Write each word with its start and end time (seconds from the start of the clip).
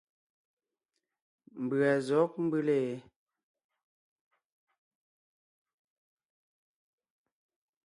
Mbʉ̀a 1.63 1.91
zɔ̌g 2.07 2.31
mbʉ́le? 2.45 2.77